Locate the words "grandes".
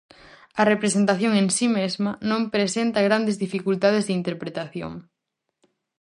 3.07-3.35